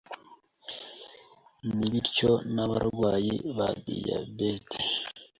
ni 1.75 1.87
bityo 1.91 2.31
n’abarwayi 2.53 3.33
ba 3.55 3.67
diyabete 3.85 4.79